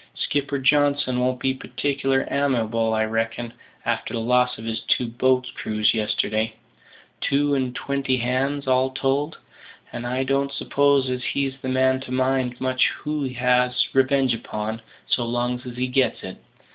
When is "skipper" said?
0.15-0.57